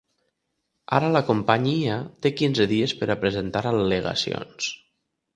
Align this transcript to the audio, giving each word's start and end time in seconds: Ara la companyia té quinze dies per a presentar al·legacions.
Ara 0.99 1.09
la 1.15 1.19
companyia 1.25 1.97
té 2.25 2.31
quinze 2.39 2.67
dies 2.71 2.95
per 3.01 3.09
a 3.11 3.17
presentar 3.25 3.63
al·legacions. 3.73 4.71